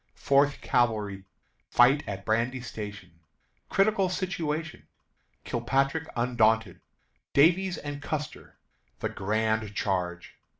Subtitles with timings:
[0.15, 1.25] Fourth Cavalry
[1.69, 3.19] Fight at Brandy Station.
[3.69, 4.87] Critical Situation.
[5.43, 6.81] Kilpatrick Undaunted.
[7.33, 8.57] Davies and Custer.
[8.97, 10.39] The Grand Charge.